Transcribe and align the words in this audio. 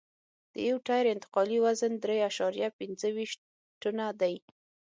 د 0.53 0.55
یو 0.69 0.77
ټیر 0.87 1.05
انتقالي 1.13 1.57
وزن 1.65 1.91
درې 2.03 2.17
اعشاریه 2.27 2.69
پنځه 2.79 3.07
ویشت 3.17 3.39
ټنه 3.81 4.07
دی 4.21 4.35